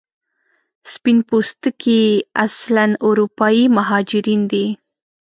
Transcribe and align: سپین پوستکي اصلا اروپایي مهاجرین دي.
سپین 0.93 1.17
پوستکي 1.29 2.01
اصلا 2.45 2.85
اروپایي 3.07 3.63
مهاجرین 3.77 4.41
دي. 4.51 4.65